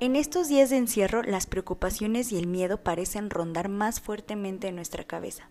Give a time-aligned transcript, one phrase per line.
[0.00, 4.76] En estos días de encierro, las preocupaciones y el miedo parecen rondar más fuertemente en
[4.76, 5.48] nuestra cabeza.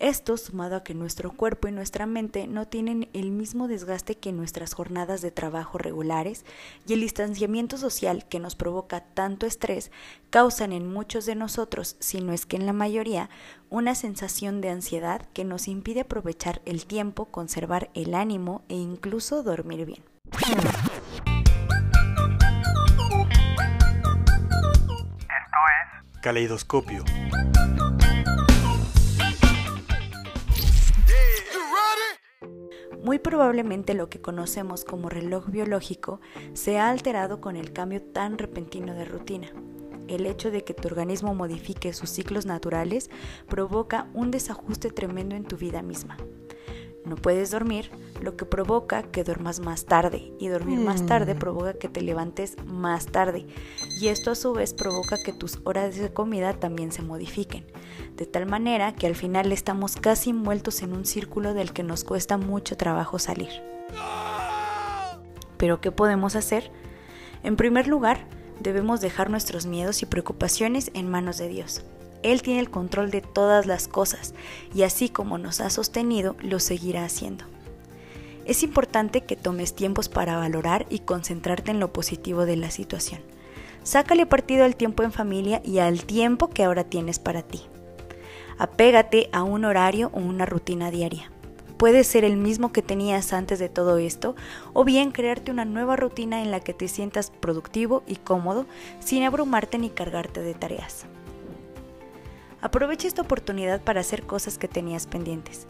[0.00, 4.32] Esto sumado a que nuestro cuerpo y nuestra mente no tienen el mismo desgaste que
[4.32, 6.46] nuestras jornadas de trabajo regulares
[6.86, 9.92] y el distanciamiento social que nos provoca tanto estrés
[10.30, 13.28] causan en muchos de nosotros, si no es que en la mayoría,
[13.68, 19.42] una sensación de ansiedad que nos impide aprovechar el tiempo, conservar el ánimo e incluso
[19.42, 20.02] dormir bien.
[26.22, 27.04] Caleidoscopio.
[33.10, 36.20] Muy probablemente lo que conocemos como reloj biológico
[36.52, 39.48] se ha alterado con el cambio tan repentino de rutina.
[40.06, 43.10] El hecho de que tu organismo modifique sus ciclos naturales
[43.48, 46.18] provoca un desajuste tremendo en tu vida misma.
[47.04, 47.90] No puedes dormir,
[48.20, 52.56] lo que provoca que duermas más tarde y dormir más tarde provoca que te levantes
[52.64, 53.46] más tarde
[54.00, 57.66] y esto a su vez provoca que tus horas de comida también se modifiquen,
[58.16, 62.04] de tal manera que al final estamos casi envueltos en un círculo del que nos
[62.04, 63.50] cuesta mucho trabajo salir.
[65.56, 66.70] Pero ¿qué podemos hacer?
[67.42, 68.26] En primer lugar,
[68.60, 71.82] debemos dejar nuestros miedos y preocupaciones en manos de Dios.
[72.22, 74.34] Él tiene el control de todas las cosas
[74.74, 77.46] y así como nos ha sostenido, lo seguirá haciendo.
[78.44, 83.20] Es importante que tomes tiempos para valorar y concentrarte en lo positivo de la situación.
[83.82, 87.62] Sácale partido al tiempo en familia y al tiempo que ahora tienes para ti.
[88.58, 91.30] Apégate a un horario o una rutina diaria.
[91.78, 94.36] Puede ser el mismo que tenías antes de todo esto
[94.74, 98.66] o bien crearte una nueva rutina en la que te sientas productivo y cómodo
[98.98, 101.06] sin abrumarte ni cargarte de tareas.
[102.60, 105.66] Aprovecha esta oportunidad para hacer cosas que tenías pendientes.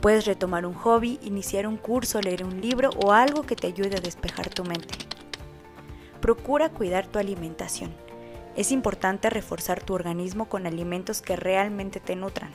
[0.00, 3.96] Puedes retomar un hobby, iniciar un curso, leer un libro o algo que te ayude
[3.96, 4.94] a despejar tu mente.
[6.22, 7.92] Procura cuidar tu alimentación.
[8.56, 12.50] Es importante reforzar tu organismo con alimentos que realmente te nutran.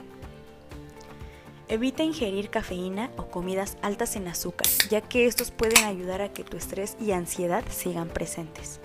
[1.67, 6.43] Evita ingerir cafeína o comidas altas en azúcar, ya que estos pueden ayudar a que
[6.43, 8.79] tu estrés y ansiedad sigan presentes.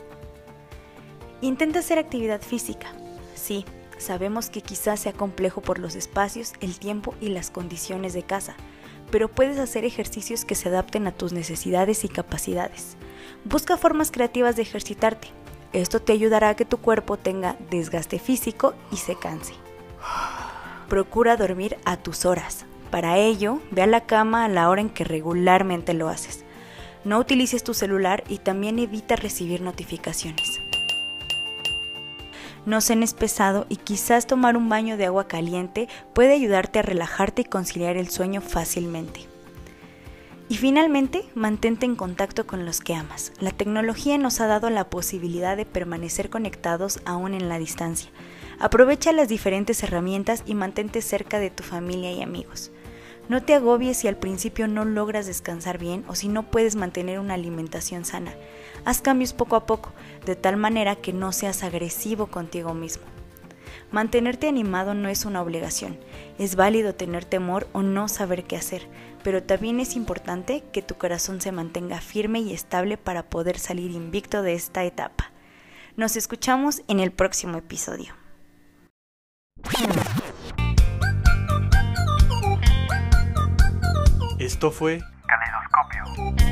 [1.42, 2.88] Intenta hacer actividad física.
[3.34, 3.64] Sí,
[4.00, 8.54] Sabemos que quizás sea complejo por los espacios, el tiempo y las condiciones de casa,
[9.10, 12.96] pero puedes hacer ejercicios que se adapten a tus necesidades y capacidades.
[13.44, 15.28] Busca formas creativas de ejercitarte.
[15.74, 19.52] Esto te ayudará a que tu cuerpo tenga desgaste físico y se canse.
[20.88, 22.64] Procura dormir a tus horas.
[22.90, 26.42] Para ello, ve a la cama a la hora en que regularmente lo haces.
[27.04, 30.69] No utilices tu celular y también evita recibir notificaciones
[32.66, 37.42] no cenes pesado y quizás tomar un baño de agua caliente puede ayudarte a relajarte
[37.42, 39.26] y conciliar el sueño fácilmente.
[40.48, 43.32] Y finalmente, mantente en contacto con los que amas.
[43.38, 48.10] La tecnología nos ha dado la posibilidad de permanecer conectados aún en la distancia.
[48.58, 52.72] Aprovecha las diferentes herramientas y mantente cerca de tu familia y amigos.
[53.30, 57.20] No te agobies si al principio no logras descansar bien o si no puedes mantener
[57.20, 58.34] una alimentación sana.
[58.84, 59.92] Haz cambios poco a poco,
[60.26, 63.04] de tal manera que no seas agresivo contigo mismo.
[63.92, 65.96] Mantenerte animado no es una obligación,
[66.40, 68.88] es válido tener temor o no saber qué hacer,
[69.22, 73.92] pero también es importante que tu corazón se mantenga firme y estable para poder salir
[73.92, 75.30] invicto de esta etapa.
[75.96, 78.12] Nos escuchamos en el próximo episodio.
[84.60, 86.49] Esto fue Caleidoscopio.